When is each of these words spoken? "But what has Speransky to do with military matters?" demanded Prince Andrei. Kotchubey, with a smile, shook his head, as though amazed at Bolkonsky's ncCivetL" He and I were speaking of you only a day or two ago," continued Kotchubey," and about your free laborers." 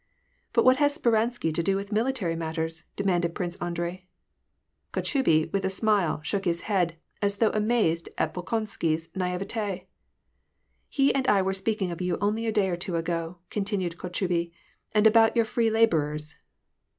"But 0.53 0.65
what 0.65 0.77
has 0.77 0.97
Speransky 0.97 1.53
to 1.53 1.61
do 1.61 1.75
with 1.75 1.91
military 1.91 2.35
matters?" 2.35 2.85
demanded 2.95 3.35
Prince 3.35 3.55
Andrei. 3.57 4.07
Kotchubey, 4.93 5.53
with 5.53 5.63
a 5.63 5.69
smile, 5.69 6.21
shook 6.23 6.43
his 6.45 6.61
head, 6.61 6.95
as 7.21 7.37
though 7.37 7.51
amazed 7.51 8.09
at 8.17 8.33
Bolkonsky's 8.33 9.09
ncCivetL" 9.09 9.85
He 10.97 11.13
and 11.13 11.27
I 11.27 11.43
were 11.43 11.53
speaking 11.53 11.91
of 11.91 12.01
you 12.01 12.17
only 12.19 12.47
a 12.47 12.51
day 12.51 12.69
or 12.69 12.77
two 12.77 12.95
ago," 12.95 13.37
continued 13.51 13.99
Kotchubey," 13.99 14.51
and 14.95 15.05
about 15.05 15.35
your 15.35 15.45
free 15.45 15.69
laborers." 15.69 16.33